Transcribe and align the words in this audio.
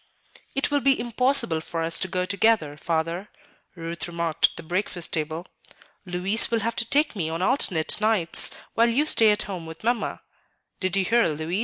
"It 0.55 0.71
will 0.71 0.79
be 0.79 0.99
impossible 0.99 1.61
for 1.61 1.83
us 1.83 1.99
to 1.99 2.07
go 2.07 2.25
together, 2.25 2.75
Father," 2.75 3.29
Ruth 3.75 4.07
remarked 4.07 4.47
at 4.47 4.55
the 4.55 4.63
breakfast 4.63 5.13
table. 5.13 5.45
"Louis 6.07 6.49
will 6.49 6.61
have 6.61 6.75
to 6.77 6.89
take 6.89 7.15
me 7.15 7.29
on 7.29 7.43
alternate 7.43 8.01
nights, 8.01 8.49
while 8.73 8.89
you 8.89 9.05
stay 9.05 9.29
at 9.29 9.43
home 9.43 9.67
with 9.67 9.83
Mamma; 9.83 10.21
did 10.79 10.97
you 10.97 11.05
hear, 11.05 11.27
Louis?" 11.27 11.59